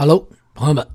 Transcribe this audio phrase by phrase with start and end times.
[0.00, 0.88] Hello，朋友们，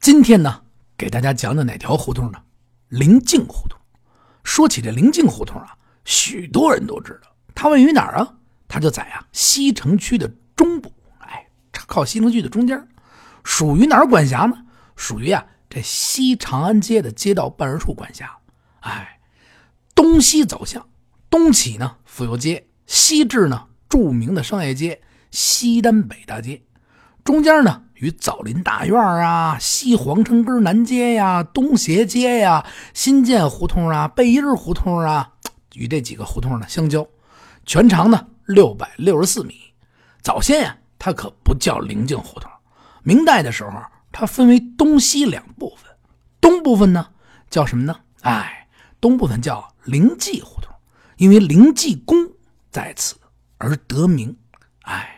[0.00, 0.62] 今天呢，
[0.96, 2.42] 给大家讲讲哪条胡同呢？
[2.88, 3.78] 临近胡同。
[4.42, 8.34] 说起这临近胡同啊，许多人都知道，它位于哪儿啊？
[8.66, 12.88] 它就在啊西城区的中部，哎，靠西城区的中间，
[13.44, 14.66] 属于哪儿管辖呢？
[14.96, 18.36] 属于啊这西长安街的街道办事处管辖。
[18.80, 19.20] 哎，
[19.94, 20.88] 东西走向，
[21.30, 26.64] 东起呢府右街，西至呢著名的商业街西单北大街，
[27.22, 27.84] 中间呢。
[27.98, 32.64] 与枣林大院啊、西皇城根南街呀、东斜街呀、
[32.94, 35.32] 新建胡同啊、贝印胡同啊，
[35.74, 37.06] 与这几个胡同呢相交，
[37.66, 39.54] 全长呢六百六十四米。
[40.22, 42.48] 早先呀，它可不叫灵境胡同。
[43.02, 43.72] 明代的时候，
[44.12, 45.90] 它分为东西两部分，
[46.40, 47.08] 东部分呢
[47.50, 47.96] 叫什么呢？
[48.20, 48.68] 哎，
[49.00, 50.72] 东部分叫灵济胡同，
[51.16, 52.16] 因为灵济宫
[52.70, 53.16] 在此
[53.56, 54.36] 而得名。
[54.82, 55.17] 哎。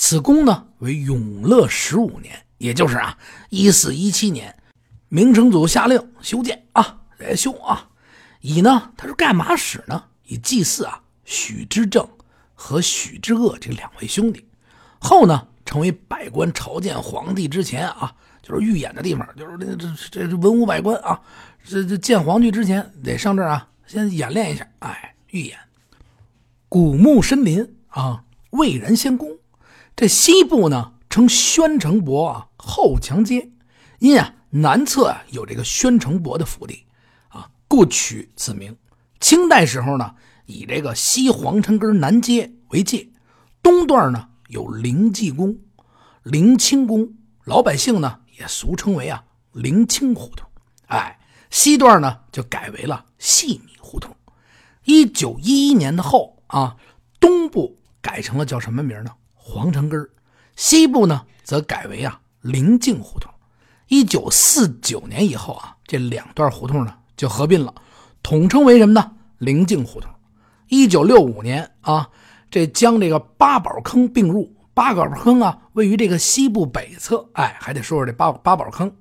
[0.00, 3.18] 此宫呢为永乐十五年，也就是啊
[3.50, 4.56] 一四一七年，
[5.08, 7.90] 明成祖下令修建啊，来修啊，
[8.40, 10.04] 以呢他是干嘛使呢？
[10.22, 12.08] 以祭祀啊许知正
[12.54, 14.46] 和许知恶这两位兄弟。
[15.00, 19.74] 后呢成为百官朝见皇帝之前啊，就是御演的地方，就是这
[20.10, 21.20] 这这文武百官啊，
[21.68, 25.58] 这这见皇帝之前得上这儿啊，先演练一下，哎，御演。
[26.68, 29.36] 古木深林啊，蔚然仙宫。
[29.98, 33.50] 这西部呢称宣城伯啊后墙街，
[33.98, 36.86] 因啊南侧啊有这个宣城伯的府邸
[37.30, 38.76] 啊，故取此名。
[39.18, 40.14] 清代时候呢，
[40.46, 43.08] 以这个西皇城根南街为界，
[43.60, 45.58] 东段呢有灵济宫、
[46.22, 50.48] 灵清宫，老百姓呢也俗称为啊灵清胡同。
[50.86, 51.18] 哎，
[51.50, 54.14] 西段呢就改为了细米胡同。
[54.84, 56.76] 一九一一年的后啊，
[57.18, 59.10] 东部改成了叫什么名呢？
[59.48, 60.06] 皇城根
[60.56, 63.32] 西部呢则改为啊临近胡同。
[63.86, 67.74] 一九四九年以后啊，这两段胡同呢就合并了，
[68.22, 69.12] 统称为什么呢？
[69.38, 70.10] 临近胡同。
[70.66, 72.10] 一九六五年啊，
[72.50, 74.54] 这将这个八宝坑并入。
[74.74, 77.26] 八宝坑啊，位于这个西部北侧。
[77.32, 78.94] 哎，还得说说这八八宝坑，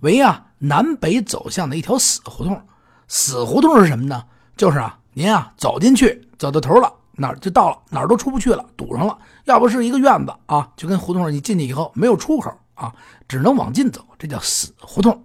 [0.00, 2.60] 为啊南北走向的一条死胡同。
[3.08, 4.26] 死胡同是什么呢？
[4.58, 6.92] 就是啊，您啊走进去，走到头了。
[7.20, 9.18] 哪儿就到了，哪儿都出不去了，堵上了。
[9.44, 12.94] 要不是一个院子啊，就跟胡同你进去以后没有出口啊，
[13.28, 15.22] 只能往进走，这叫死胡同。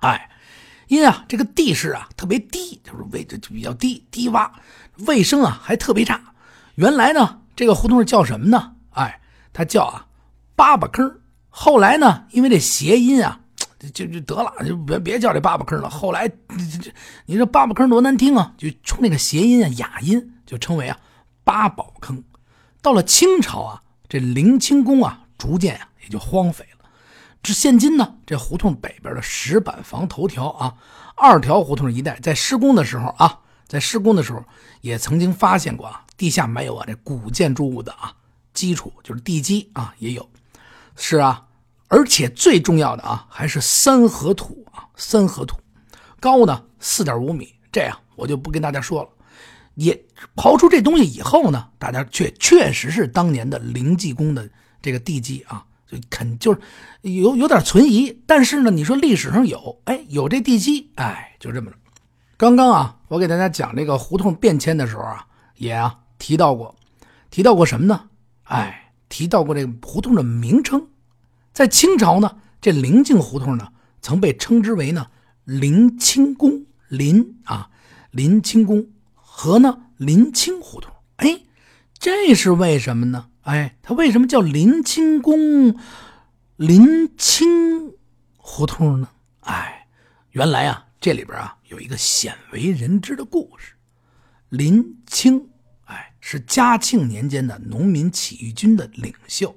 [0.00, 0.28] 哎，
[0.88, 4.50] 因啊这个地势啊特别低，就是位置就比较低，低洼，
[5.06, 6.20] 卫生啊还特别差。
[6.74, 8.72] 原来呢这个胡同叫什么呢？
[8.90, 9.20] 哎，
[9.54, 10.06] 它叫啊
[10.54, 11.18] 八八坑。
[11.48, 13.40] 后来呢，因为这谐音啊，
[13.94, 15.88] 就就得了，就别别叫这八八坑了。
[15.88, 16.92] 后来这这
[17.24, 20.34] 你说八八坑多难听啊，就冲那个谐音啊雅音。
[20.50, 20.98] 就称为啊
[21.44, 22.24] 八宝坑。
[22.82, 26.90] 到了清朝啊，这灵清宫啊，逐渐啊也就荒废了。
[27.40, 30.74] 至现今呢，这胡同北边的石板房头条啊，
[31.14, 34.44] 二条胡同一带，在施工的时候啊，在施工的时候
[34.80, 38.12] 也曾经发现过啊，地下埋有啊这古建筑物的啊
[38.52, 40.28] 基础，就是地基啊也有。
[40.96, 41.46] 是啊，
[41.86, 45.56] 而且最重要的啊，还是三合土啊，三合土，
[46.18, 47.54] 高呢四点五米。
[47.70, 49.08] 这样我就不跟大家说了。
[49.76, 49.98] 也
[50.36, 54.48] 刨出这东西以后呢，大家确确实是当年的灵济宫的
[54.82, 56.60] 这个地基啊，就肯就是
[57.02, 58.22] 有有点存疑。
[58.26, 61.76] 但是呢，你说历史上有，哎，有这地基，哎，就这么着。
[62.36, 65.26] 刚刚啊，我给大家讲这个胡同变迁的时候啊，
[65.56, 66.74] 也啊提到过，
[67.30, 68.08] 提到过什么呢？
[68.44, 70.86] 哎，提到过这个胡同的名称。
[71.52, 73.68] 在清朝呢，这灵境胡同呢，
[74.00, 75.06] 曾被称之为呢
[75.44, 77.70] 灵清宫，灵啊
[78.10, 78.86] 灵清宫。
[79.14, 81.42] 和呢，林清胡同，哎，
[81.98, 83.28] 这是为什么呢？
[83.42, 85.78] 哎，它为什么叫林清宫、
[86.56, 87.92] 林清
[88.38, 89.10] 胡同呢？
[89.40, 89.86] 哎，
[90.30, 93.74] 原来啊，这里边啊有一个鲜为人知的故事。
[94.48, 95.50] 林清，
[95.84, 99.54] 哎，是嘉庆年间的农民起义军的领袖，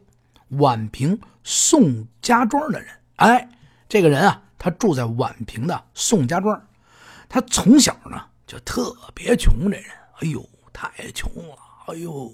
[0.58, 2.90] 宛平宋家庄的人。
[3.16, 3.48] 哎，
[3.88, 6.62] 这个人啊，他住在宛平的宋家庄，
[7.30, 8.22] 他从小呢。
[8.46, 9.86] 就特别穷，这人，
[10.20, 11.56] 哎呦，太穷了，
[11.88, 12.34] 哎呦，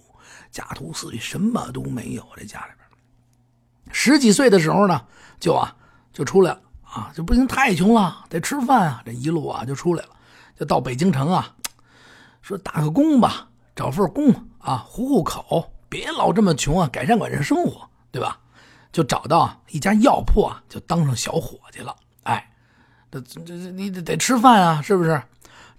[0.51, 2.25] 家徒四壁，什么都没有。
[2.35, 5.01] 这家里边，十几岁的时候呢，
[5.39, 5.75] 就啊，
[6.13, 9.01] 就出来了啊，就不行，太穷了，得吃饭啊。
[9.05, 10.09] 这一路啊，就出来了，
[10.57, 11.55] 就到北京城啊，
[12.41, 18.39] 说打个工吧，找份工啊，糊糊口，别老这么穷啊，改善改善生活，对吧？
[18.91, 21.95] 就找到一家药铺啊，就当上小伙计了。
[22.23, 22.51] 哎，
[23.11, 25.21] 这这这，你得得吃饭啊，是不是？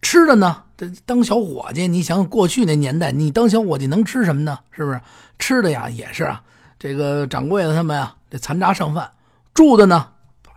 [0.01, 0.65] 吃的呢？
[0.81, 4.59] 这当小伙计，你想过去那年代，你当小伙计能吃什么呢？
[4.71, 4.99] 是不是？
[5.39, 6.43] 吃的呀，也是啊。
[6.79, 9.11] 这个掌柜的他们呀，这残渣剩饭，
[9.53, 10.11] 住的呢，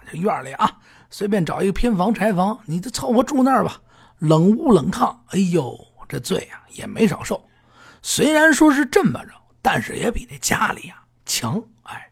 [0.10, 0.78] 这院里啊，
[1.10, 3.82] 随便找一个偏房柴房，你就凑合住那儿吧。
[4.20, 5.78] 冷屋冷炕，哎呦，
[6.08, 7.44] 这罪啊也没少受。
[8.02, 11.62] 虽然说是这么着，但是也比那家里呀强。
[11.82, 12.10] 哎，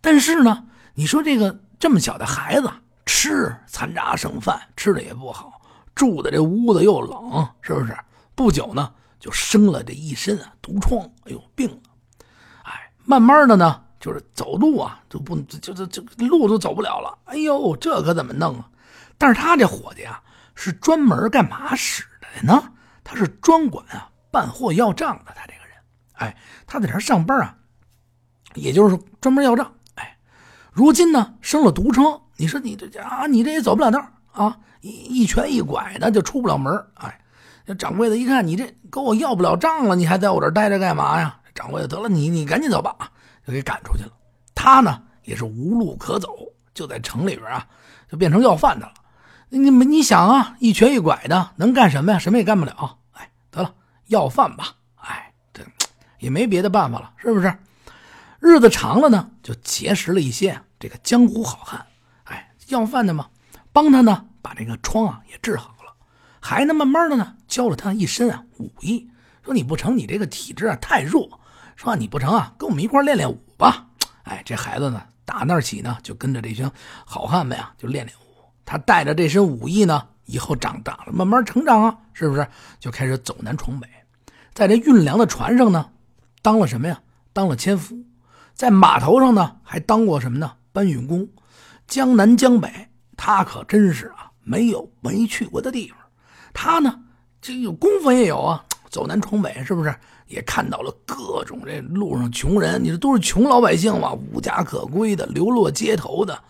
[0.00, 0.64] 但是呢，
[0.94, 2.68] 你说这个这么小的孩子
[3.06, 5.60] 吃残渣剩饭，吃的也不好，
[5.94, 7.96] 住的这屋子又冷，是不是？
[8.34, 11.76] 不久呢，就生了这一身啊毒疮，哎呦，病了。
[12.64, 13.80] 哎，慢慢的呢。
[14.00, 17.16] 就是走路啊，就不就就就路都走不了了。
[17.24, 18.68] 哎呦，这可怎么弄啊？
[19.16, 20.22] 但是他这伙计啊，
[20.54, 22.70] 是专门干嘛使的呢？
[23.02, 25.32] 他是专管啊办货要账的。
[25.34, 25.74] 他这个人，
[26.16, 26.36] 哎，
[26.66, 27.56] 他在这上班啊，
[28.52, 29.72] 也就是专门要账。
[29.94, 30.18] 哎，
[30.70, 36.86] 如今呢生了毒疮，你说你这啊，你这也走不了道啊，一一瘸一拐的就出不了门。
[36.94, 37.18] 哎，
[37.64, 41.40] 这掌柜的一看你这跟我要不了账了，你还在我这待着干嘛呀？
[41.54, 42.94] 掌柜的得了，你你赶紧走吧。
[43.46, 44.10] 就给赶出去了。
[44.54, 46.36] 他呢也是无路可走，
[46.74, 47.66] 就在城里边啊，
[48.10, 48.92] 就变成要饭的了。
[49.48, 52.18] 你们你想啊，一瘸一拐的能干什么呀？
[52.18, 52.98] 什么也干不了。
[53.12, 53.74] 哎，得了，
[54.08, 54.74] 要饭吧。
[54.96, 55.62] 哎，这
[56.18, 57.54] 也没别的办法了，是不是？
[58.40, 61.86] 日子长了呢，就结识了一些这个江湖好汉。
[62.24, 63.28] 哎，要饭的嘛，
[63.72, 65.94] 帮他呢把这个疮啊也治好了，
[66.38, 69.08] 还能慢慢的呢教了他一身啊武艺。
[69.42, 71.40] 说你不成，你这个体质啊太弱。
[71.76, 73.86] 说你不成啊，跟我们一块练练武吧。
[74.24, 76.70] 哎，这孩子呢，打那儿起呢，就跟着这群
[77.06, 78.44] 好汉们呀，就练练武。
[78.66, 82.46] 他带着这身武艺呢，以后长大了，慢慢成长啊，是不是？
[82.78, 83.88] 就开始走南闯北，
[84.52, 85.90] 在这运粮的船上呢，
[86.42, 87.00] 当了什么呀？
[87.32, 87.96] 当了纤夫。
[88.54, 90.52] 在码头上呢，还当过什么呢？
[90.70, 91.28] 搬运工。
[91.88, 95.98] 江南江北，他可真是啊，没有没去过的地方。
[96.52, 97.00] 他呢，
[97.40, 99.94] 这有功夫也有啊，走南闯北，是不是？
[100.26, 106.42] 也看到了各种这路上穷人，你说都是穷老百姓嘛，无家可归的，流落街头的，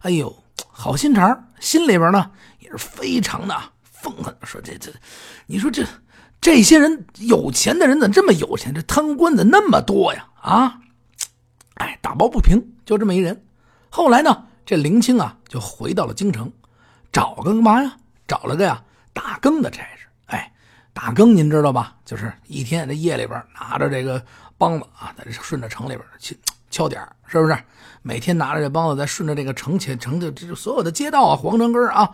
[0.00, 0.36] 哎呦，
[0.68, 4.90] 好心肠，心里边呢也是非常的愤恨，说这这，
[5.46, 5.86] 你说这
[6.40, 8.74] 这些人有钱的人怎么这么有钱？
[8.74, 10.28] 这贪官的那么多呀？
[10.40, 10.80] 啊，
[11.74, 13.44] 哎，打抱不平，就这么一人。
[13.90, 16.52] 后来呢，这林清啊就回到了京城，
[17.12, 17.96] 找个干嘛呀？
[18.26, 20.06] 找了个呀打更的差事。
[20.26, 20.52] 哎
[20.92, 21.94] 打更您知道吧？
[22.04, 24.20] 就是一天这夜里边拿着这个
[24.58, 26.38] 梆子啊，在这顺着城里边去
[26.70, 27.56] 敲点是不是？
[28.02, 32.10] 每天拿着这梆子在顺着这个城前城的这所有的街道啊、皇城根啊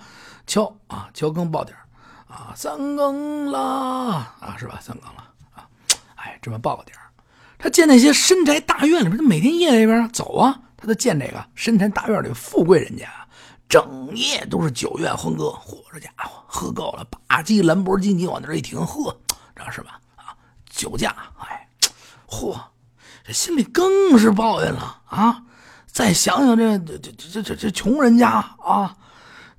[0.46, 1.76] 敲啊敲更报点
[2.28, 4.78] 啊，三更了啊，是吧？
[4.80, 5.66] 三更了啊，
[6.16, 6.96] 哎，这么报个点
[7.58, 13.08] 他见那些深宅大院里边，他每天夜里边走啊，他都见这个深宅大院里富贵人家。
[13.68, 19.16] 整夜都是酒院欢歌，嚯，这家伙喝够了，把机兰博基尼往那一停，呵，
[19.54, 20.00] 知道是吧？
[20.14, 20.36] 啊，
[20.70, 21.68] 酒驾，哎，
[22.28, 22.56] 嚯，
[23.24, 25.42] 这心里更是抱怨了啊！
[25.86, 28.96] 再想想这这这这这穷人家啊，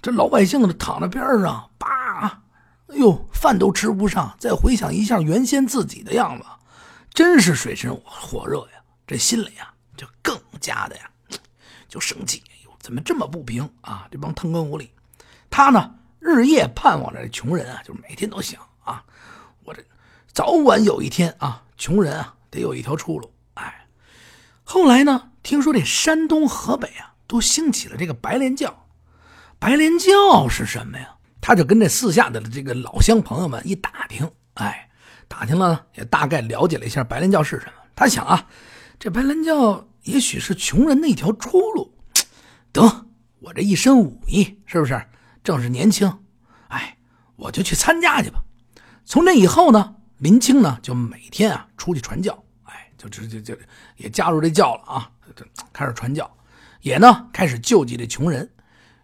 [0.01, 2.41] 这老百姓躺在边上，叭，
[2.87, 4.33] 哎呦，饭都吃不上。
[4.39, 6.45] 再回想一下原先自己的样子，
[7.09, 8.81] 真是水深火热呀！
[9.05, 11.09] 这心里呀，就更加的呀，
[11.89, 12.43] 就生气。
[12.87, 14.07] 怎么这么不平啊？
[14.09, 14.87] 这帮贪官污吏，
[15.49, 19.03] 他呢日夜盼望着这穷人啊，就是每天都想啊，
[19.65, 19.83] 我这
[20.31, 23.29] 早晚有一天啊，穷人啊得有一条出路。
[23.55, 23.85] 哎，
[24.63, 28.87] 后来呢，听说这山东、河北啊都兴起了这个白莲教。
[29.59, 31.13] 白莲教是什么呀？
[31.41, 34.89] 他就跟这四下的这个老乡朋友们一打听，哎，
[35.27, 37.73] 打听了也大概了解了一下白莲教是什么。
[37.97, 38.47] 他想啊，
[38.97, 41.93] 这白莲教也许是穷人的一条出路。
[42.71, 43.05] 得，
[43.39, 45.01] 我这一身武艺是不是
[45.43, 46.19] 正是年轻？
[46.67, 46.97] 哎，
[47.35, 48.43] 我就去参加去吧。
[49.05, 53.55] 从那以后呢，林清呢就每天啊出去传教，哎，就直接就
[53.95, 55.11] 也加入这教了啊，
[55.71, 56.29] 开始传教，
[56.81, 58.51] 也呢开始救济这穷人。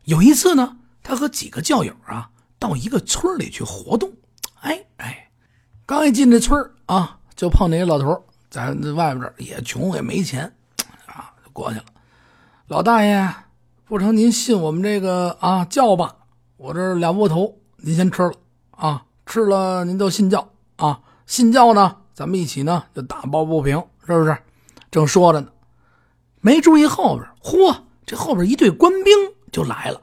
[0.03, 2.29] 有一次呢，他和几个教友啊
[2.59, 4.11] 到一个村里去活动，
[4.59, 5.31] 哎哎，
[5.85, 10.53] 刚一进这村啊，就碰那些老头在外边也穷也没钱
[11.05, 11.85] 啊，就过去了。
[12.67, 13.33] 老大爷。
[13.93, 16.15] 不成，您信我们这个啊教吧？
[16.57, 18.31] 我这俩窝头，您先吃了
[18.71, 20.99] 啊，吃了您就信教啊。
[21.27, 24.35] 信教呢，咱们一起呢就打抱不平，是不是？
[24.89, 25.49] 正说着呢，
[26.41, 29.13] 没注意后边，嚯，这后边一队官兵
[29.51, 30.01] 就来了。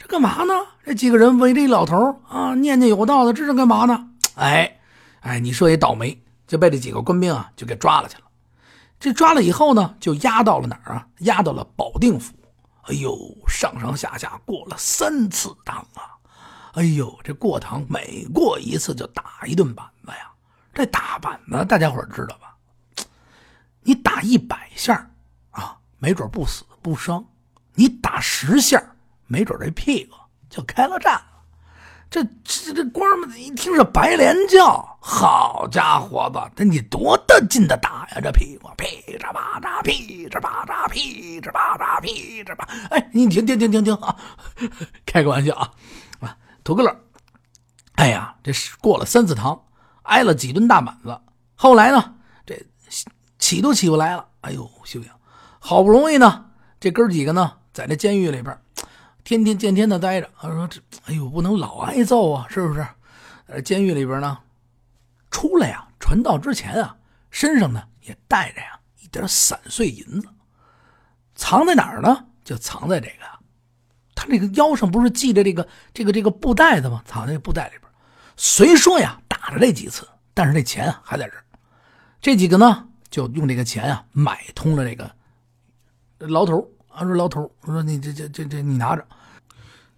[0.00, 0.52] 这干嘛呢？
[0.84, 4.08] 这几个人围着一老头啊，念念有道的，这是干嘛呢？
[4.34, 4.80] 哎，
[5.20, 8.24] 哎，你说也倒霉，就被这几个官兵啊就给抓了去了。
[8.98, 11.06] 这抓了以后呢，就押到了哪儿啊？
[11.18, 12.34] 押到了保定府。
[12.88, 16.16] 哎呦，上上下下过了三次堂啊！
[16.72, 20.32] 哎呦，这过堂每过一次就打一顿板子呀！
[20.72, 22.56] 这打板子大家伙知道吧？
[23.82, 25.10] 你打一百下
[25.50, 27.22] 啊，没准不死不伤；
[27.74, 28.82] 你打十下，
[29.26, 30.16] 没准这屁股
[30.48, 31.22] 就开了战。
[32.10, 38.20] 这这这官们一听是白莲教，好家伙吧，这你多大劲的打呀？
[38.22, 42.66] 这屁股噼嚓啪嚓，噼嚓啪嚓，噼嚓啪嚓，噼嚓啪。
[42.88, 44.16] 哎，你停停停停停啊！
[45.04, 45.70] 开个玩笑啊
[46.20, 46.96] 啊，图个乐。
[47.96, 49.60] 哎呀，这是过了三次堂，
[50.04, 51.20] 挨了几顿大板子。
[51.56, 52.14] 后来呢，
[52.46, 52.58] 这
[53.38, 54.26] 起都起不来了。
[54.40, 55.14] 哎呦，修养，
[55.58, 56.46] 好不容易呢，
[56.80, 58.58] 这哥几个呢，在这监狱里边。
[59.28, 62.86] 天天见天的待着，他说：“这哎呦，不能老挨揍啊，是不是？”
[63.44, 64.38] 呃，监狱里边呢，
[65.30, 66.96] 出来呀，传道之前啊，
[67.30, 70.28] 身上呢也带着呀一点散碎银子，
[71.34, 72.24] 藏在哪儿呢？
[72.42, 73.26] 就藏在这个
[74.14, 77.02] 他这个腰上不是系着这个这个这个布袋子吗？
[77.04, 77.82] 藏在布袋里边。
[78.34, 81.44] 虽说呀打了这几次，但是这钱还在这儿。
[82.18, 85.14] 这几个呢，就用这个钱啊买通了这个
[86.16, 86.66] 牢头。
[86.90, 89.06] 他说：“牢头，我说你这这这这你拿着。”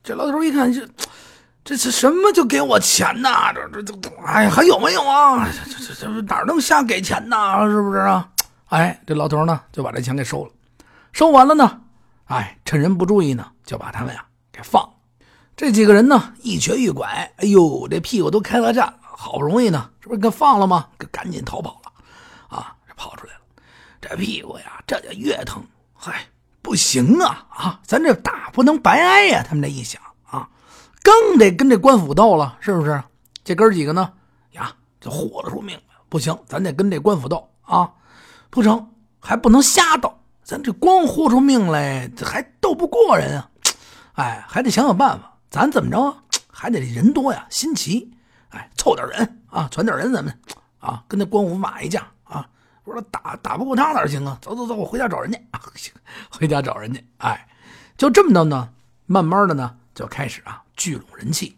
[0.03, 0.89] 这老头一看，这
[1.63, 2.33] 这是什么？
[2.33, 3.53] 就给我钱呐？
[3.53, 5.47] 这这这，哎，还有没有啊？
[5.67, 7.67] 这这这这哪能瞎给钱呐？
[7.69, 8.29] 是不是啊？
[8.69, 10.51] 哎，这老头呢就把这钱给收了，
[11.13, 11.81] 收完了呢，
[12.27, 14.89] 哎，趁人不注意呢，就把他们呀给放。
[15.57, 20.89] 这几个人呢一瘸一拐，哎呦，这屁股都开了战，好不容易呢，这不是给放了吗？
[21.13, 23.41] 赶紧逃跑了，啊，跑出来了。
[24.01, 25.63] 这屁股呀，这就越疼，
[25.95, 26.25] 嗨。
[26.63, 27.81] 不行啊啊！
[27.83, 29.45] 咱这打不能白挨呀！
[29.47, 30.49] 他们这一想啊，
[31.03, 33.03] 更得跟这官府斗了，是不是？
[33.43, 34.13] 这哥几个呢
[34.53, 35.83] 呀，就豁得出命来。
[36.09, 37.91] 不行，咱得跟这官府斗啊！
[38.51, 40.13] 不成，还不能瞎斗。
[40.43, 43.51] 咱这光豁出命来，还斗不过人啊！
[44.15, 45.37] 哎，还得想想办法。
[45.51, 46.17] 咱怎么着啊？
[46.51, 48.11] 还得人多呀，新奇。
[48.51, 50.37] 哎，凑点人啊，攒点人，咱们
[50.79, 52.07] 啊，跟那官府打一架。
[52.85, 54.39] 我说打打不过他哪行啊？
[54.41, 55.39] 走走走，我回家找人家。
[56.31, 57.01] 回家找人家。
[57.19, 57.49] 哎，
[57.97, 58.69] 就这么的呢，
[59.07, 61.57] 慢慢的呢，就开始啊聚拢人气，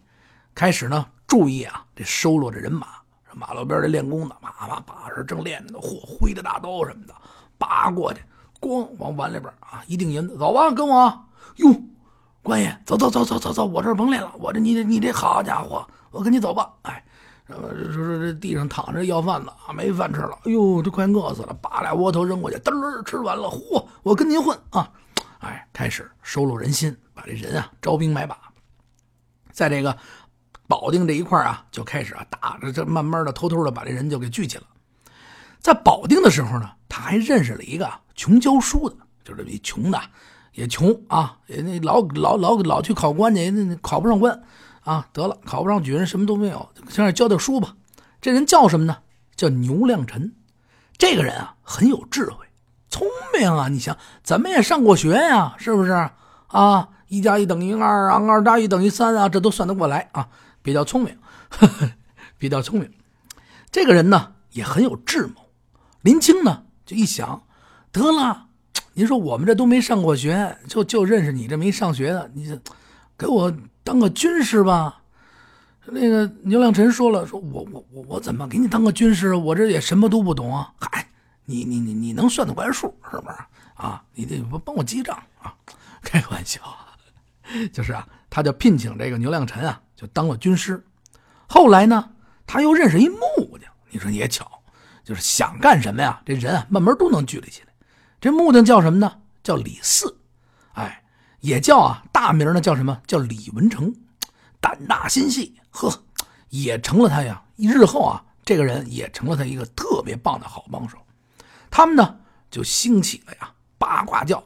[0.54, 2.86] 开始呢注意啊这收罗这人马。
[3.34, 7.14] 马路边的练功的，叭叭把着正练着呢，嚯，挥着大刀什么的，
[7.56, 8.20] 拔过去，
[8.60, 11.24] 咣往碗里边啊一锭银子，走吧，跟我。
[11.56, 11.74] 哟，
[12.42, 16.70] 官爷，走走走走走走，我这甭练了，我这你你这好家伙，我跟你走吧。
[16.82, 17.02] 哎。
[17.48, 24.90] 说说这地上躺着要饭的啊，没饭吃了，哎呦，这快饿死了，把俩窝头扔过去，嘚儿吃完了，嚯，我跟您混啊！
[25.40, 28.36] 哎，开始收拢人心，把这人啊招兵买马，
[29.50, 29.96] 在这个
[30.68, 34.64] 保定这一块啊，就开始啊打着，这慢慢的偷偷的把这人就给聚起了。
[35.60, 40.00] 在保定的时候呢，他还认识了一个穷教书的，就是比穷的
[40.52, 44.42] 也穷啊，那老老老老去考官去，那考不上官。
[44.84, 47.76] 啊，得了，考不上举人，什么都没有，先让教点书吧。
[48.20, 48.98] 这人叫什么呢？
[49.36, 50.34] 叫牛亮臣。
[50.98, 52.46] 这个人啊，很有智慧，
[52.88, 53.68] 聪明啊。
[53.68, 55.92] 你想，咱们也上过学呀，是不是？
[56.48, 60.28] 啊，一加一等于二啊，二加一等于三啊，这都算得过来啊，
[60.62, 61.16] 比较聪明，
[61.48, 61.90] 呵 呵
[62.38, 62.92] 比较聪明。
[63.70, 65.34] 这个人呢，也很有智谋。
[66.02, 67.42] 林清呢，就一想，
[67.92, 68.46] 得了，
[68.94, 72.58] 您说我们这都没上过学，就就认识你这没上学的，你
[73.16, 73.52] 给我。
[73.84, 75.02] 当个军师吧，
[75.86, 79.34] 那个牛亮臣说了，说我我我我怎么给你当个军师？
[79.34, 80.72] 我这也什么都不懂啊！
[80.78, 81.08] 嗨，
[81.44, 83.36] 你你你你能算得过来数是不是
[83.74, 84.02] 啊？
[84.14, 85.54] 你得帮我记账啊！
[86.02, 86.60] 开个玩笑，
[87.72, 90.84] 就是啊，他就聘请这个牛亮臣啊，就当了军师。
[91.48, 92.10] 后来呢，
[92.46, 94.48] 他又认识一木匠，你说也巧，
[95.04, 97.68] 就是想干什么呀，这人啊慢慢都能聚了起来。
[98.20, 99.18] 这木匠叫什么呢？
[99.42, 100.16] 叫李四，
[101.42, 103.02] 也叫啊，大名呢叫什么？
[103.06, 103.92] 叫李文成，
[104.60, 106.04] 胆大心细，呵，
[106.50, 107.42] 也成了他呀。
[107.56, 110.96] 日后啊，这个人也成了他一个特别棒的好帮手。
[111.68, 112.16] 他们呢
[112.48, 114.42] 就兴起了呀八卦教，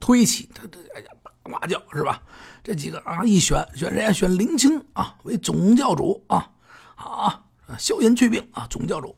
[0.00, 2.22] 推起他这哎呀八卦教是吧？
[2.62, 4.10] 这几个啊一选选谁呀？
[4.10, 6.50] 选林清啊为总教主啊
[6.96, 7.44] 啊，
[7.78, 9.14] 消炎去病啊总教主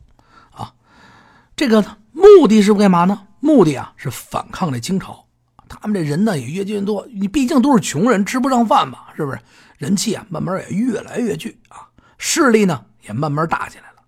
[0.50, 0.74] 啊。
[1.54, 1.80] 这个
[2.10, 3.28] 目的是干嘛呢？
[3.38, 5.25] 目的啊是反抗这清朝。
[5.68, 9.38] 他们这人呢也越积越多，你毕竟都是穷人，吃不上饭嘛，是不是？
[9.78, 14.02] 人气啊，慢慢也越来越聚啊，势力呢也慢慢大起来了。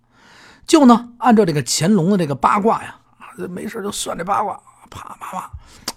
[0.65, 5.37] 就呢，按照这个乾隆的这个八卦呀，啊，没事就算这八卦，啪啪啪，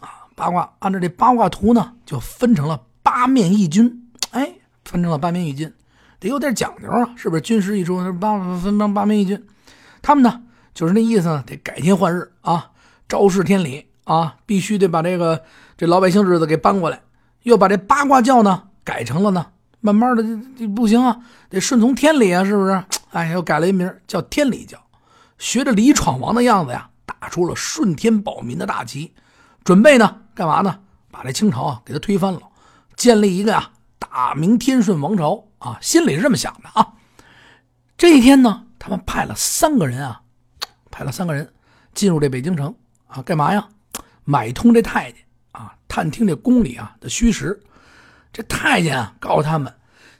[0.06, 4.52] 啊，八卦按照这八卦图呢，就分成了八面义军，哎，
[4.84, 5.72] 分成了八面义军，
[6.20, 7.40] 得有点讲究啊，是不是？
[7.40, 9.46] 军师一说，八分成八面义军，
[10.02, 10.42] 他们呢
[10.74, 12.72] 就是那意思呢，得改天换日啊，
[13.08, 13.86] 昭示天理。
[14.12, 15.42] 啊，必须得把这个
[15.76, 17.00] 这老百姓日子给搬过来，
[17.44, 19.46] 又把这八卦教呢改成了呢，
[19.80, 20.22] 慢慢的
[20.58, 22.84] 这不行啊，得顺从天理啊，是不是？
[23.12, 24.78] 哎，又改了一名叫天理教，
[25.38, 29.14] 学着李闯王的样子呀，打出了顺天保民的大旗，
[29.64, 30.78] 准备呢干嘛呢？
[31.10, 32.40] 把这清朝啊给他推翻了，
[32.96, 36.94] 建立一个啊大明天顺王朝啊，心里是这么想的啊。
[37.96, 40.20] 这一天呢，他们派了三个人啊，
[40.90, 41.52] 派了三个人
[41.94, 42.74] 进入这北京城
[43.06, 43.68] 啊，干嘛呀？
[44.24, 45.20] 买通这太监
[45.52, 47.60] 啊，探听这宫里啊的虚实。
[48.32, 49.72] 这太监啊告诉他们，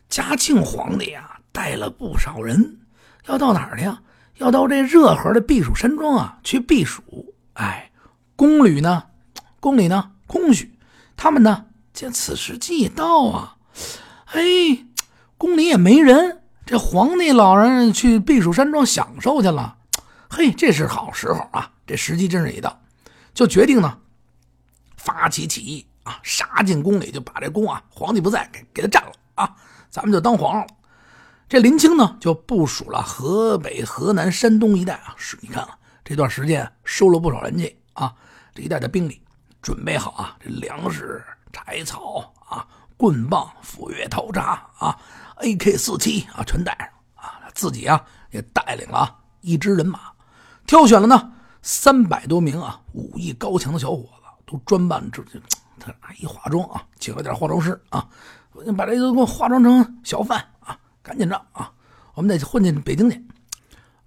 [0.09, 2.79] 嘉庆皇帝啊带了不少人，
[3.27, 4.01] 要到哪儿去呀？
[4.39, 7.35] 要到这热河的避暑山庄啊去避暑。
[7.55, 7.91] 哎，
[8.35, 9.05] 宫里呢，
[9.61, 10.77] 宫里呢空虚，
[11.17, 13.57] 他们呢见此时机已到啊，
[14.27, 14.43] 哎，
[15.39, 16.41] 宫里也没人。
[16.65, 19.77] 这皇帝老人去避暑山庄享受去了，
[20.31, 21.71] 嘿，这是好时候啊！
[21.87, 22.81] 这时机真是一到，
[23.35, 23.99] 就决定呢
[24.97, 29.57] 发起起义啊，杀进宫里，就把这宫啊，皇帝不在，给给他占了啊，
[29.91, 30.69] 咱们就当皇上了。
[31.49, 38.15] 这林清呢，就部署了河北、河南、山东一带啊，是你看啊，这段时间收了不少人去啊，
[38.55, 39.23] 这一带的兵力
[39.61, 44.99] 准备好啊，这粮食、柴草啊、棍棒、斧钺、刀叉啊。
[45.39, 45.77] A.K.
[45.77, 46.89] 四七啊，全带上
[47.27, 47.41] 啊！
[47.53, 49.99] 自己啊也带领了一支人马，
[50.67, 55.40] 挑选了呢三百多名啊武艺高强的小伙子，都专办这这
[55.78, 58.07] 他一化妆啊，请了点化妆师啊，
[58.76, 61.73] 把这都给我化妆成小贩啊，赶紧着啊！
[62.14, 63.25] 我们得混进北京去。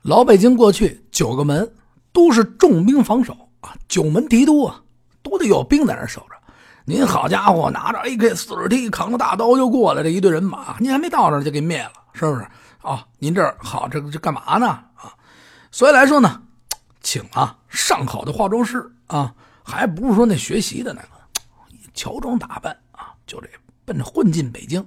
[0.04, 1.74] 老北京过去九个门
[2.14, 4.82] 都是重兵防守啊，九门提督啊
[5.24, 6.36] 都得有兵在那守着。
[6.86, 12.46] 您好家伙，拿着 AK 四十 T，扛着大刀就过来，这一队人马，您还没到那就给灭了，是不是？
[12.82, 14.68] 啊，您这好，这这干嘛呢？
[14.68, 15.12] 啊，
[15.72, 16.44] 所以来说呢，
[17.06, 19.32] 请啊上好的化妆师啊，
[19.64, 21.10] 还不是说那学习的那个，
[21.94, 23.48] 乔装打扮啊，就这
[23.86, 24.84] 奔着混进北京。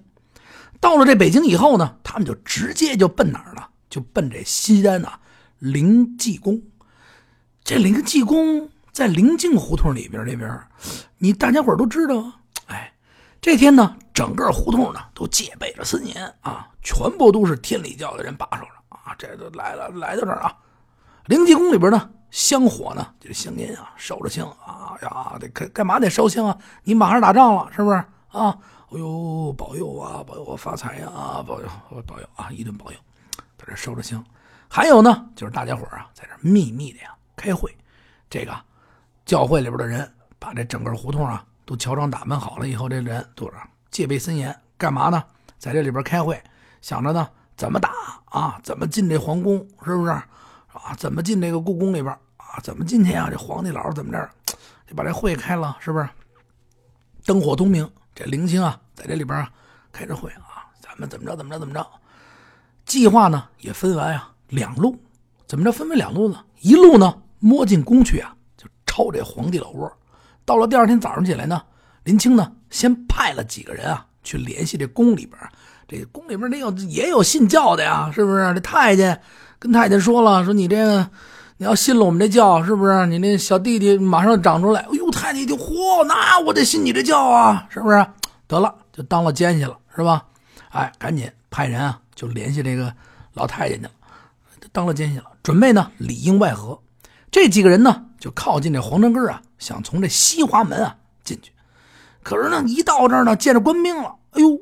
[0.81, 3.71] 到了这北京以后呢，他们就直接就奔哪儿了？
[3.89, 5.21] 就奔这西安呐
[5.61, 6.61] 灵济宫。
[7.63, 8.69] 这灵济宫。
[8.91, 10.61] 在灵境胡同里边，这边
[11.19, 12.41] 你大家伙都知道啊。
[12.67, 12.93] 哎，
[13.41, 19.15] 这天呢，整个胡同呢都戒备着森严啊，全部都是天理教的人把守着啊。
[19.17, 20.53] 这都来了，来到这儿啊，
[21.29, 26.57] 灵济宫里边呢，香火呢，这香烟啊，烧着香啊呀，得干干嘛得烧香啊？
[26.85, 27.97] 你马上打仗了，是不是
[28.29, 28.57] 啊？
[28.91, 31.07] 哎呦，保佑啊，保佑我发财呀，
[31.47, 31.69] 保佑
[32.07, 32.97] 保佑啊，一顿保佑，
[33.59, 34.25] 在这烧着香。
[34.69, 37.77] 还有呢，就是大家伙啊，在这秘密的呀开会，
[38.31, 38.57] 这个。
[39.27, 43.53] 教会里边的人把这整个胡同啊都乔装打扮好了以后，这人都是
[43.91, 45.23] 戒备森严，干嘛呢？
[45.59, 46.43] 在这里边开会，
[46.81, 47.91] 想着呢怎么打
[48.31, 50.23] 啊，怎么进这皇宫，是不是
[50.83, 50.95] 啊？
[50.97, 52.61] 怎么进这个故宫里边啊？
[52.63, 53.29] 怎么进去啊？
[53.31, 54.29] 这皇帝老怎么着？
[54.87, 56.09] 就把这会开了，是不是？
[57.25, 59.51] 灯火通明，这林清啊在这里边啊
[59.93, 61.87] 开着会啊，咱们怎么着怎么着怎么着？
[62.87, 64.99] 计划呢也分完啊两路，
[65.47, 66.43] 怎么着分为两路呢？
[66.61, 68.35] 一路呢摸进宫去啊。
[68.57, 69.93] 就抄这皇帝老窝，
[70.47, 71.63] 到了第二天早上起来呢，
[72.05, 75.39] 林清呢先派了几个人啊去联系这宫里边，
[75.87, 78.55] 这宫里边得有也有信教的呀，是不是？
[78.55, 79.21] 这太监
[79.59, 81.09] 跟太监说了，说你这个
[81.57, 83.07] 你要信了我们这教，是不是？
[83.07, 88.07] 你那小弟弟马上长出来，哎呦，太监就，嚯，那我得信你这教啊，是不是？
[88.47, 90.25] 得了，就当了奸细了，是吧？
[90.71, 92.93] 哎，赶紧派人啊，就联系这个
[93.35, 93.91] 老太监去了，
[94.71, 96.79] 当了奸细了，准备呢里应外合。
[97.31, 101.53] 这几个人呢，就靠近这皇城根啊，想从这西华门啊进去。
[102.23, 104.15] 可是呢，一到这儿呢，见着官兵了。
[104.33, 104.59] 哎呦，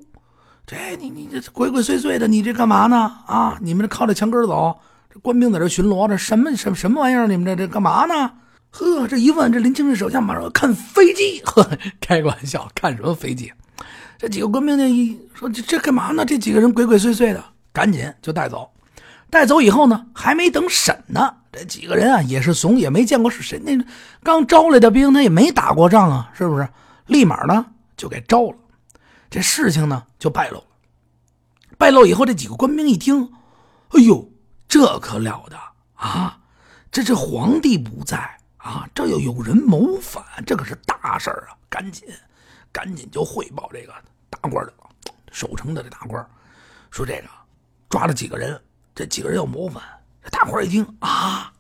[0.67, 2.97] 这你你这鬼鬼祟祟的，你这干嘛呢？
[3.27, 4.77] 啊，你们这靠着墙根走，
[5.23, 7.27] 官兵在这巡逻，这什么什么什么玩意儿？
[7.27, 8.33] 你们这这干嘛呢？
[8.71, 11.41] 呵，这一问，这林清这手下马上看飞机。
[11.47, 11.69] 呵，
[12.01, 13.53] 开个玩笑，看什么飞机？
[14.19, 16.25] 这几个官兵呢，一说这这干嘛呢？
[16.25, 18.71] 这几个人鬼鬼祟祟的，赶紧就带走。
[19.29, 23.73] 带走以后呢，还没等审呢，这几个人啊也是怂，也没见过是谁，那
[24.23, 26.69] 刚招来的兵，他也没打过仗啊，是不是？
[27.07, 28.57] 立马呢就给招了，
[29.29, 30.65] 这事情呢就败露了。
[31.79, 33.31] 败露以后，这几个官兵一听，
[33.89, 34.31] 哎呦，
[34.69, 35.57] 这可了得
[35.95, 36.39] 啊！
[36.91, 38.19] 这这皇帝不在
[38.57, 41.55] 啊，这又有人谋反，这可是大事啊！
[41.69, 42.09] 赶紧，
[42.73, 43.93] 赶紧就汇报这个
[44.31, 44.73] 大官的
[45.31, 46.27] 守城的这大官，
[46.91, 47.25] 说这个
[47.89, 48.61] 抓了几个人。
[48.95, 49.83] 这几个人要谋反，
[50.31, 51.53] 大伙一听啊，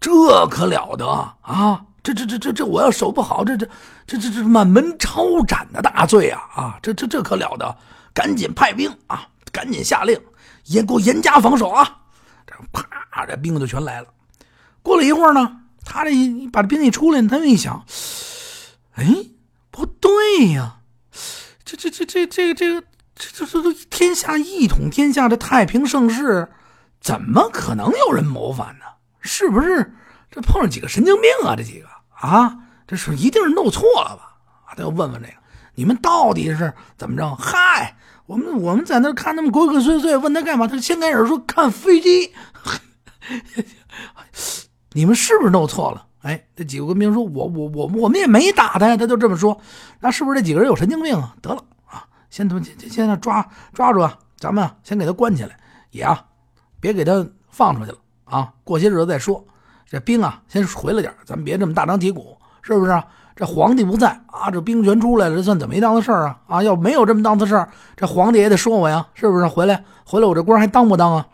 [0.00, 0.10] 这
[0.48, 1.06] 可了得
[1.42, 1.86] 啊！
[2.02, 3.66] 这这这这这，我要守不好，这这
[4.06, 6.42] 这这这满门抄斩的大罪啊！
[6.54, 7.76] 啊，这这这可了得！
[8.12, 10.20] 赶紧派兵啊，赶紧下令，
[10.64, 12.02] 严给我严加防守啊！
[12.46, 14.08] 这啪，这兵就全来了。
[14.82, 17.84] 过了一会儿呢，他这一把这兵一出来，他又一想，
[18.94, 19.04] 哎，
[19.70, 20.80] 不对呀，
[21.64, 26.50] 这这这这这个这个这这这天下一统天下的太平盛世。
[27.00, 28.84] 怎么可能有人谋反呢？
[29.20, 29.94] 是不是
[30.30, 31.54] 这碰上几个神经病啊？
[31.54, 34.36] 这几个啊，这是一定是弄错了吧？
[34.66, 35.34] 啊，他要问问这个，
[35.74, 37.34] 你们到底是怎么着？
[37.36, 40.66] 嗨，我们我们在那看他们鬼鬼祟祟，问他干嘛？
[40.66, 42.32] 他先开始说看飞机。
[44.92, 46.06] 你们是不是弄错了？
[46.22, 49.60] 哎，这几个官兵说：“我我我我们也没打他呀。”他就这么说，
[50.00, 51.34] 那是不是这几个人有神经病啊？
[51.42, 55.58] 得了啊，先先现在抓抓住啊，咱们先给他关起来，
[55.90, 56.24] 也啊，
[56.80, 58.50] 别给他放出去了啊。
[58.62, 59.44] 过些日子再说。
[59.86, 63.02] 这兵啊，先回来点咱们别这么大张旗鼓，是不是？
[63.36, 66.38] 这皇帝不在啊，这兵权出来了，这算怎么一档子事儿啊？
[66.46, 69.46] 啊，要没有这么档子事儿，这皇帝也得说我呀，是不是？
[69.48, 71.26] 回来回来，我这官还当不当啊？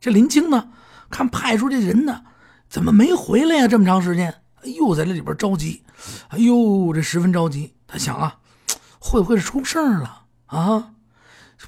[0.00, 0.68] 这林清呢，
[1.10, 2.22] 看派出这人呢，
[2.68, 3.66] 怎么没回来呀？
[3.68, 5.82] 这么长时间，又在这里边着急，
[6.28, 7.74] 哎呦，这十分着急。
[7.86, 8.36] 他想啊，
[8.98, 10.90] 会不会是出事儿了啊？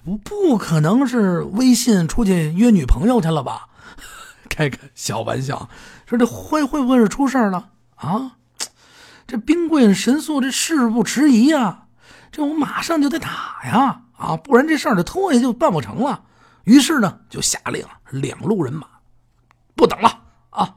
[0.04, 3.66] 不，不可能是微信出去约女朋友去了吧？
[4.48, 5.68] 开个小玩笑，
[6.06, 8.36] 说这会会不会是出事儿了啊？
[9.26, 11.88] 这兵贵神速，这事不迟疑啊！
[12.30, 14.02] 这我马上就得打呀！
[14.16, 16.24] 啊，不然这事儿就拖下就办不成了。
[16.64, 18.86] 于是呢，就下令两路人马
[19.74, 20.76] 不等了啊，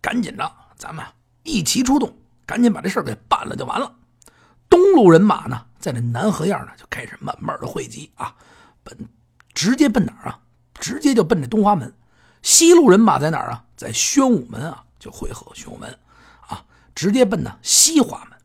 [0.00, 1.04] 赶紧的，咱们
[1.42, 3.92] 一齐出动，赶紧把这事儿给办了就完了。
[4.68, 8.34] 东路人马呢，在这南河沿呢，就开始慢慢的汇集啊，
[8.84, 8.96] 奔
[9.52, 10.38] 直接奔哪儿啊？
[10.74, 11.92] 直接就奔这东华门。
[12.42, 13.64] 西路人马在哪儿啊？
[13.76, 15.98] 在宣武门啊，就汇合宣武门。
[16.94, 18.38] 直接奔呢西华门，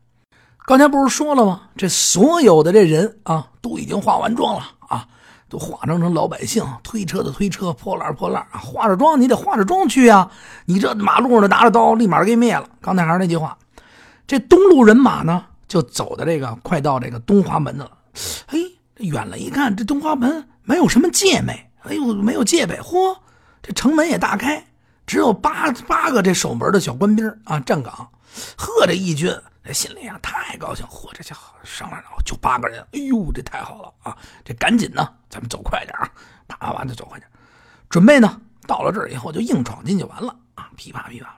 [0.66, 1.62] 刚才不是说了吗？
[1.76, 5.06] 这所有的这人啊，都已经化完妆了啊，
[5.48, 10.30] 都化妆成老百姓，推车的推车，破烂破烂啊，化着妆你得化着妆去啊！
[10.64, 12.68] 你这马路上的拿着刀，立马给灭了。
[12.80, 13.56] 刚才还是那句话，
[14.26, 17.90] 这东路人马呢，就走的这个快到这个东华门的了。
[18.46, 18.58] 哎，
[18.96, 23.16] 远了一看，这东华门没有什么戒备，哎呦，没有戒备，嚯，
[23.62, 24.64] 这城门也大开，
[25.06, 28.08] 只有八八个这守门的小官兵啊站岗。
[28.56, 34.16] 呵，这义军这心里啊太高兴，嚯，这家伙上来了，就八个人，哎呦，这太好了啊！
[34.44, 36.08] 这赶紧呢，咱们走快点啊，
[36.46, 37.28] 打完就走快点，
[37.88, 40.70] 准备呢，到了这儿以后就硬闯进就完了啊！
[40.76, 41.36] 噼啪噼啪，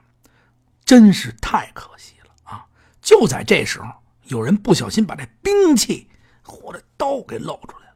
[0.85, 2.65] 真是太可惜了啊！
[3.01, 3.87] 就在这时候，
[4.25, 6.07] 有人不小心把这兵器
[6.43, 7.95] 或者刀给露出来了。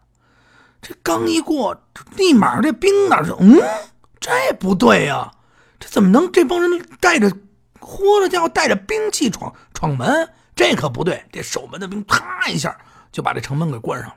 [0.82, 1.80] 这刚一过，
[2.18, 3.62] 立马这兵哪就嗯，
[4.20, 5.32] 这不对呀，
[5.80, 7.32] 这怎么能这帮人带着？
[7.84, 11.24] 嚯，这家伙带着兵器闯闯门，这可不对！
[11.32, 12.76] 这守门的兵啪一下
[13.12, 14.15] 就把这城门给关上了。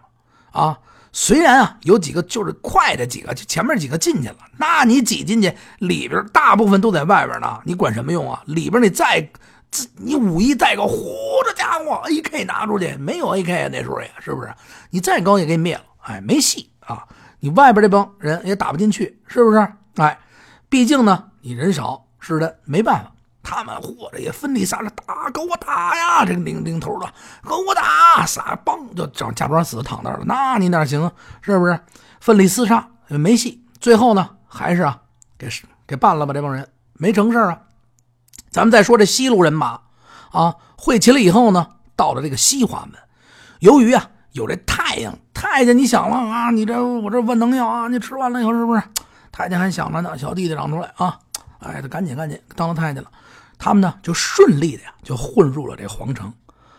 [0.61, 0.79] 啊，
[1.13, 8.43] 虽然啊有几个就是快的几个，就前面几个进去了，那你挤进去，里边大部分都在外边呢，你管什么用啊？
[8.47, 9.29] 里边你再
[9.97, 13.69] 你武艺再高，嚯，这家伙 A K 拿出去没有 A K 啊？
[13.71, 14.55] 那时候也是不是？
[14.91, 17.05] 你再高也给你灭了，哎，没戏啊！
[17.41, 19.59] 你外边这帮人也打不进去，是不是？
[19.97, 20.19] 哎，
[20.69, 23.13] 毕竟呢你人少，是的，没办法。
[23.49, 26.25] 他们或者也分离撒着打，给我打呀！
[26.25, 27.07] 这个领领头的，
[27.45, 28.27] 给我打！
[28.27, 30.25] 撒嘣就假假装死躺那儿了。
[30.27, 31.13] 那你哪行啊？
[31.41, 31.79] 是不是？
[32.21, 33.65] 奋力厮杀没戏。
[33.81, 35.01] 最后呢，还是啊，
[35.39, 35.49] 给
[35.87, 36.35] 给办了吧。
[36.35, 37.61] 这帮人没成事啊。
[38.51, 39.81] 咱们再说这西路人马
[40.33, 42.99] 啊，汇齐了以后呢，到了这个西华门。
[43.61, 48.83] 由于啊有这太阳太监，你想了啊，你这我这万能药啊，你吃完了以后是不是？
[49.31, 51.17] 太监还想着呢，小弟弟长出来啊，
[51.61, 53.11] 哎，他赶紧赶紧当了太监了。
[53.59, 56.33] 他们呢就顺利的呀就混入了这皇城，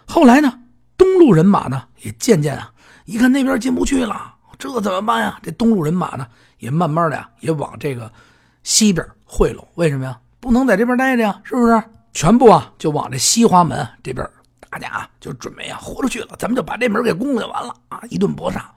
[0.06, 0.60] 后来呢
[0.98, 2.72] 东路人马呢也渐渐啊
[3.06, 5.40] 一看那边进不去了，这怎么办呀？
[5.42, 6.28] 这东路人马呢
[6.60, 8.12] 也慢慢的呀也往这个
[8.64, 10.20] 西边汇拢，为什么呀？
[10.40, 11.84] 不能在这边待着呀，是不是？
[12.14, 14.28] 全部啊就往这西华门这边，
[14.70, 18.02] 大家啊就准备啊豁出去了，咱们就把这门给攻了就完了啊！
[18.10, 18.72] 一顿搏杀，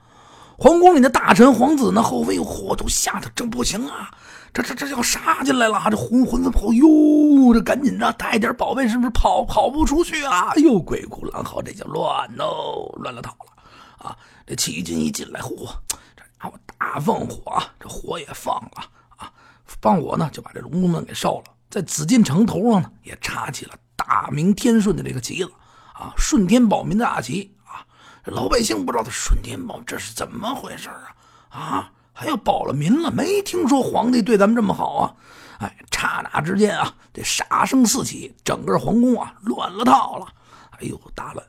[0.57, 4.11] 皇宫里的大臣皇子呢后妃嚯都吓得真不行啊！
[4.53, 5.81] 这这这要杀进来了！
[5.89, 10.49] 这浑浑子跑哟，这赶紧的带点宝贝，是不是跑跑不出去啊？
[10.49, 14.17] 哎呦，鬼哭狼嚎，这叫乱喽，乱了套了啊！
[14.45, 15.69] 这起军一进来，嚯，
[16.17, 18.83] 这家伙大放火，这火也放了
[19.15, 19.31] 啊！
[19.63, 25.51] 放火呢，就把这龙宫门给烧了，在紫禁城头上呢，也插起了大明天顺的这个旗子
[25.93, 27.87] 啊，顺天保民的大旗啊！
[28.25, 31.15] 这老百姓不知道他顺天保这是怎么回事啊？
[31.57, 31.91] 啊！
[32.13, 33.11] 还要保了民了？
[33.11, 35.15] 没听说皇帝对咱们这么好啊！
[35.59, 40.27] 哎，刹那之间啊，这杀声四起，整个皇宫啊乱了套了。
[40.71, 41.45] 哎呦，大乱！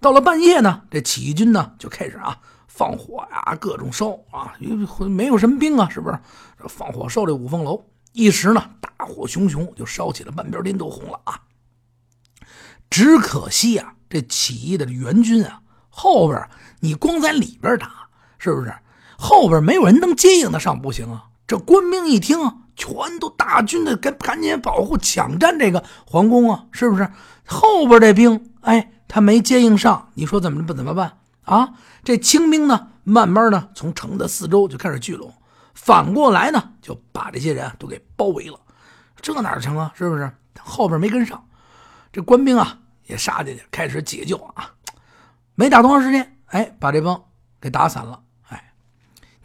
[0.00, 4.54] 到了半夜呢，这起义军呢就开始啊放火呀，各种烧啊，
[5.08, 6.18] 没有什么兵啊，是不是？
[6.68, 11.40] 放火烧这五凤楼，一时呢大火熊熊，就烧起了半边天都红了啊！
[12.90, 16.46] 只可惜啊，这起义的援军啊，后边
[16.80, 18.74] 你光在里边打，是不是？
[19.18, 21.26] 后边没有人能接应得上，不行啊！
[21.46, 22.38] 这官兵一听，
[22.74, 26.66] 全都大军的赶赶紧保护、抢占这个皇宫啊！
[26.72, 27.08] 是不是？
[27.46, 31.74] 后边这兵，哎，他没接应上，你说怎么不怎么办啊？
[32.02, 35.32] 这清兵呢，慢慢的从城的四周就开始聚拢，
[35.74, 38.58] 反过来呢，就把这些人都给包围了。
[39.20, 39.92] 这哪成啊？
[39.94, 40.30] 是不是？
[40.58, 41.44] 后边没跟上，
[42.12, 44.70] 这官兵啊也杀进去，开始解救啊。
[45.54, 47.22] 没打多长时间，哎，把这帮
[47.60, 48.20] 给打散了。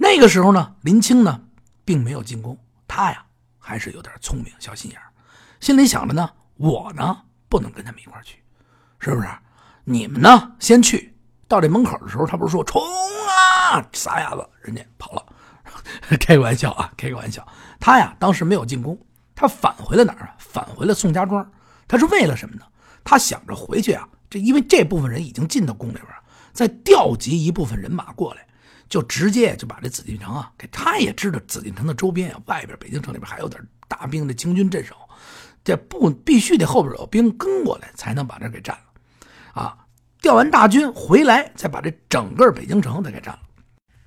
[0.02, 1.42] 那个时候呢，林清呢
[1.84, 2.58] 并没有进攻，
[2.88, 3.24] 他呀
[3.58, 5.00] 还是有点聪明，小心眼
[5.60, 8.42] 心里想着呢，我呢不能跟他们一块去，
[9.00, 9.28] 是不是？
[9.84, 11.14] 你们呢先去，
[11.50, 15.26] 到这门口的时候，他不是说冲啊，撒丫子，人家跑了，
[16.18, 17.46] 开个玩笑啊，开个玩笑。
[17.78, 18.98] 他呀当时没有进攻。
[19.36, 20.36] 他返回了哪儿啊？
[20.38, 21.50] 返回了宋家庄。
[21.88, 22.66] 他是为了什么呢？
[23.06, 26.08] 他想着回去啊，这因为这部分人已经进到宫里边
[26.52, 28.46] 再调集一部分人马过来，
[28.90, 30.68] 就直接就把这紫禁城啊给。
[30.72, 34.96] 他也知道紫禁城的周边啊，外边北京城里边还有点大兵的清军镇守，
[35.64, 39.78] 这不必须得后边有兵跟过来才能把这给占了啊。
[40.22, 43.40] 调完大军回来，再把这整个北京城再给占了。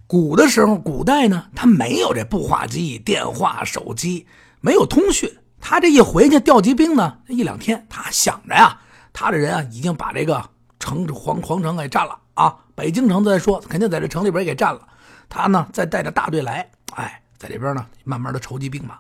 [0.07, 4.27] 古的时候，古代呢，他没有这步话机、电话、手机。
[4.65, 8.79] 没有通讯，他这一回去调集兵呢，一两天，他想着呀，
[9.13, 14.81] 他这人啊已经把这个城皇皇城给占了啊，北京城再说，肯定在这城里边也给占了。
[15.29, 18.99] 他呢再带着大队来，哎，在这边呢慢慢的筹集兵马。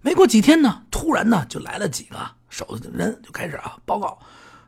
[0.00, 2.16] 没过几天呢，突然呢就来了几个
[2.48, 4.18] 守的人，就开始啊报告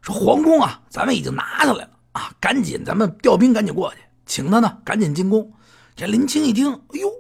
[0.03, 5.53] 说皇宫啊，咱们已经拿下来了啊，赶紧咱们调兵赶紧过去，请他呢赶紧进攻。
[5.95, 7.11] 这林清一听，哎呦。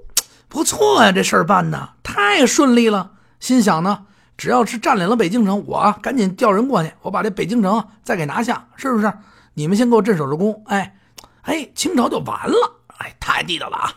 [0.48, 3.12] 不错呀，这事儿办的太顺利了。
[3.38, 9.12] 心想呢，只要是占领了北京城，我赶紧调人过去，我把这北京城再给拿下，是不是？
[9.54, 10.96] 你们先给我镇守着宫，哎，
[11.42, 13.94] 哎，清朝就完了，哎，太地道了啊！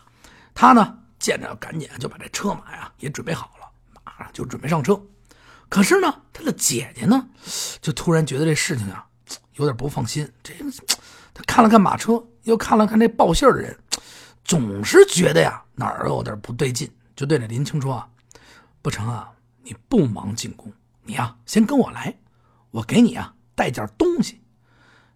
[0.54, 3.68] 他呢，见着赶紧就把这车马呀也准备好了，
[4.04, 5.00] 马上就准备上车。
[5.70, 7.28] 可是呢，他的姐姐呢，
[7.82, 9.06] 就突然觉得这事情啊
[9.56, 10.32] 有点不放心。
[10.44, 10.54] 这
[11.34, 13.76] 他看了看马车，又看了看这报信的人。
[14.46, 18.08] 总是觉得呀哪儿有点不对劲，就对着林青说：“啊，
[18.82, 19.32] 不成啊，
[19.64, 20.72] 你不忙进宫，
[21.04, 22.14] 你呀先跟我来，
[22.70, 24.42] 我给你啊带件东西。”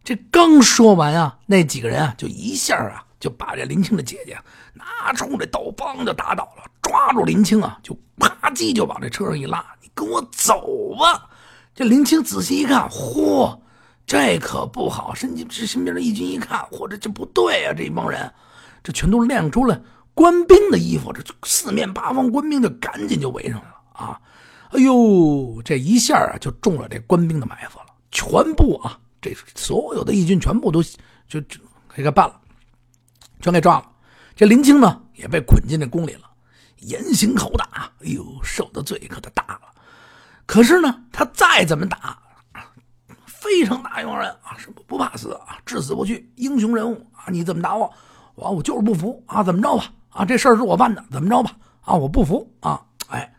[0.08, 4.38] 这刚说完啊，那几个人啊就一下啊就把这林青的姐姐
[4.74, 11.28] 拿出这刀帮就打倒了，抓住林青啊就啪叽就往这车上一拉：“你跟我走吧！”
[11.76, 13.60] 这林青仔细一看，嚯，
[14.06, 15.14] 这可不好！
[15.14, 17.74] 身这身边的义军一看，嚯，这这不对啊！
[17.76, 18.34] 这一帮人。
[18.82, 19.82] 这全都亮出了
[20.14, 24.22] 官兵的衣服，这四面八方官兵就赶紧就围上来了啊！
[24.70, 30.82] 哎呦，这一下啊就中了这官兵的埋伏了，全部啊，这所有的义军全部都
[31.28, 31.60] 就就
[31.96, 32.40] 给办了，
[33.42, 33.92] 全给抓了。
[34.36, 36.30] 这林清呢也被捆进这宫里了，
[36.80, 39.62] 严刑拷打，哎呦，受的罪可就大了。
[40.46, 42.18] 可是呢，他再怎么打，
[43.26, 47.92] 非常大一帮人啊，是不不怕死啊，至死不屈，英雄人物啊，你怎么打我？
[48.36, 49.44] 我我就是不服啊！
[49.44, 49.92] 怎么着吧？
[50.10, 51.52] 啊，这事儿是我办的，怎么着吧？
[51.82, 52.80] 啊，我不服啊！
[53.10, 53.34] 哎，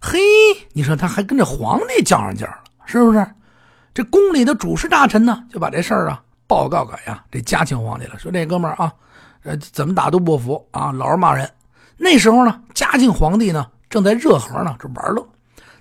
[0.00, 0.18] 嘿，
[0.74, 3.26] 你说他还跟这皇帝较上劲了，是不是？
[3.98, 8.94] 这宫里的主事大臣呢，就把这事儿啊报告给呀这嘉庆皇帝了，说这哥们儿啊，
[9.42, 11.52] 呃，怎么打都不服啊，老是骂人。
[11.96, 15.28] 那时候呢，嘉庆皇帝呢正在热河呢这玩乐，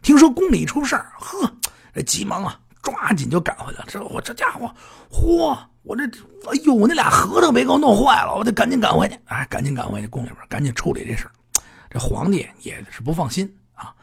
[0.01, 1.47] 听说宫里出事儿，呵，
[1.93, 3.85] 这急忙啊抓紧就赶回来了。
[3.87, 4.67] 这我这家伙，
[5.11, 5.55] 嚯！
[5.83, 6.03] 我这，
[6.49, 9.15] 哎呦，我那俩核桃别给我弄坏了，我得赶紧赶回去。
[9.25, 11.29] 哎，赶紧赶回去宫里边，赶紧处理这事
[11.87, 13.93] 这皇帝也是不放心啊，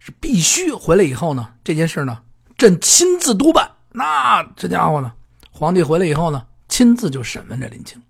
[0.00, 2.18] 是必须回来以后呢，这件事呢，
[2.56, 3.70] 朕亲自督办。
[3.90, 5.12] 那这家伙呢，
[5.50, 8.02] 皇帝回来以后呢，亲自就审问这林清。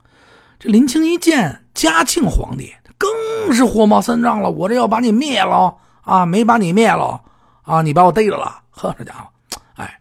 [0.59, 4.51] 这林清一见嘉庆皇帝，更是火冒三丈了。
[4.51, 7.21] 我这要把你灭了啊，没把你灭了
[7.63, 8.63] 啊，你把我逮着了。
[8.71, 10.01] 呵，这家伙，哎，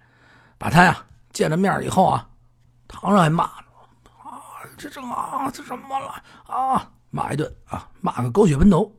[0.58, 0.98] 把他呀
[1.32, 2.28] 见了面以后啊。
[2.88, 3.52] 堂上还骂呢，
[4.24, 4.40] 啊，
[4.78, 6.14] 这这啊，这什么了
[6.48, 6.88] 啊？
[7.10, 8.92] 骂一顿啊，骂个狗血喷头。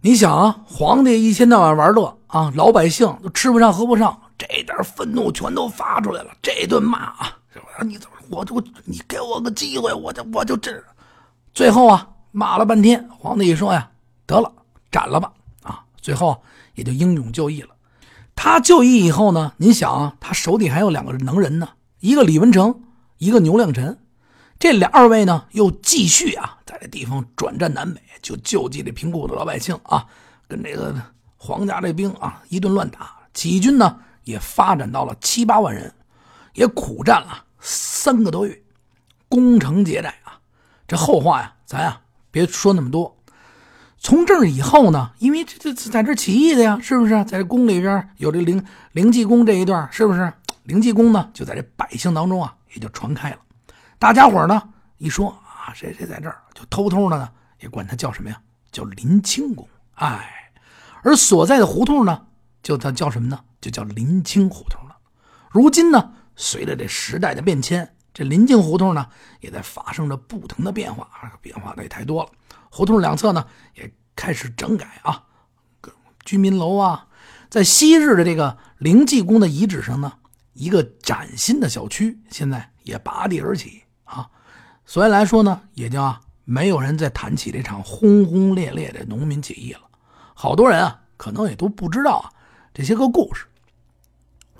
[0.00, 6.32] 你想啊，皇帝一天到晚玩乐啊，老百姓都吃不上喝不上，这点愤怒全都发出来了。
[6.42, 7.36] 这顿骂啊，
[7.84, 10.72] 你怎么我就你给我个机会，我就我就这。
[11.54, 13.90] 最后啊，骂了半天，皇帝一说呀，
[14.26, 14.52] 得了，
[14.90, 15.84] 斩了吧啊！
[16.00, 16.42] 最后
[16.74, 17.70] 也就英勇就义了。
[18.34, 21.68] 他就义以后呢，您想啊，他手底还有两个能人呢，
[22.00, 22.82] 一个李文成。
[23.18, 23.96] 一个牛亮臣，
[24.58, 30.04] 这两二位呢，又继续啊，在这地方转战南北，就救济这平谷的老百姓啊，
[30.48, 30.92] 跟这个
[31.36, 33.14] 皇家这兵啊一顿乱打。
[33.32, 35.92] 起义军呢，也发展到了七八万人，
[36.54, 38.62] 也苦战了三个多月，
[39.28, 40.38] 攻城劫寨啊。
[40.86, 43.16] 这后话呀，咱呀别说那么多。
[43.98, 47.12] 从这儿以后呢，因为这这在这起义的呀，是不是？
[47.24, 50.32] 在这宫里边有这灵灵济宫这一段，是不是？
[50.64, 53.36] 灵济宫呢就在这百姓当中啊也就传开了。
[53.98, 54.62] 大家伙呢
[54.98, 57.28] 一说啊谁谁在这儿，就偷偷的呢
[57.60, 58.40] 也管他叫什么呀？
[58.70, 59.68] 叫林清公。
[59.94, 60.50] 哎，
[61.02, 62.26] 而所在的胡同呢，
[62.62, 63.38] 就他叫什么呢？
[63.60, 64.96] 就叫临清胡同了。
[65.50, 69.06] 如今呢，随着这时代的变迁，这临清胡同呢
[69.40, 71.08] 也在发生着不同的变化，
[71.40, 72.30] 变化的也太多了。
[72.70, 75.22] 胡同两侧呢也开始整改啊，
[76.24, 77.06] 居民楼啊，
[77.50, 80.12] 在昔日的这个灵济宫的遗址上呢，
[80.52, 84.28] 一个崭新的小区现在也拔地而起啊。
[84.86, 86.20] 所以来说呢，也就啊。
[86.44, 89.82] 没有人再谈起这场轰轰烈烈的农民起义了，
[90.34, 92.26] 好多人啊，可能也都不知道啊
[92.74, 93.46] 这些个故事。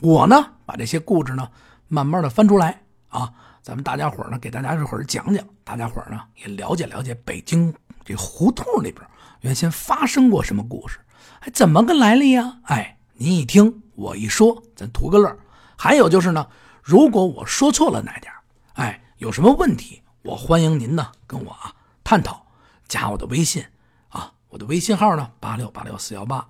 [0.01, 1.49] 我呢，把这些故事呢，
[1.89, 7.73] 慢慢的翻出来啊，咱们大家伙呢，给大家这会儿讲讲，大家伙呢也了解了解北京
[8.05, 9.07] 这胡同里边
[9.43, 10.99] 原先发生过什么故事，
[11.41, 12.59] 还怎么个来历呀？
[12.65, 15.37] 哎，您一听我一说，咱图个乐。
[15.77, 16.47] 还有就是呢，
[16.83, 18.33] 如果我说错了哪点，
[18.75, 20.03] 哎，有什么问题？
[20.23, 22.45] 我欢迎您呢，跟我啊探讨，
[22.87, 23.65] 加我的微信
[24.09, 26.47] 啊，我的微信号呢八六八六四幺八，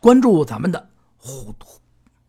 [0.00, 0.88] 关注咱们的
[1.24, 1.54] 胡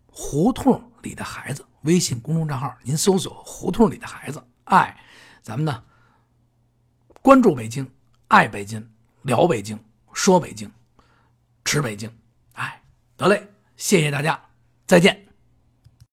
[0.06, 4.95] 胡同里的孩子微信公众账号，您搜索胡同里的孩子，哎，
[5.41, 5.84] 咱们呢
[7.23, 7.89] 关注北京，
[8.27, 8.88] 爱北京，
[9.23, 9.79] 聊北京，
[10.13, 10.71] 说北京，
[11.65, 12.15] 吃北京，
[12.53, 12.84] 哎，
[13.17, 14.39] 得嘞，谢谢大家，
[14.86, 15.25] 再见。